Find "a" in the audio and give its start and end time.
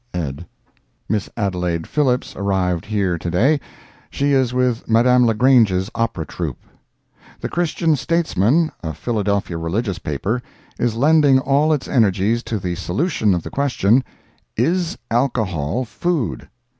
8.81-8.93